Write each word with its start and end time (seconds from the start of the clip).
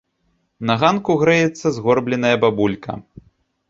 На 0.69 0.77
ганку 0.85 1.17
грэецца 1.25 1.67
згорбленая 1.79 2.35
бабулька. 2.49 2.91